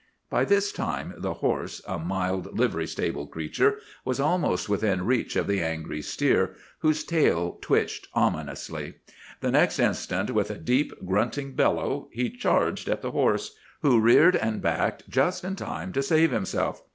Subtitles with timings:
[0.31, 5.45] "By this time the horse, a mild livery stable creature, was almost within reach of
[5.45, 8.95] the angry steer, whose tail twitched ominously.
[9.41, 14.35] The next instant, with a deep, grunting bellow, he charged at the horse, who reared
[14.35, 16.81] and backed just in time to save himself.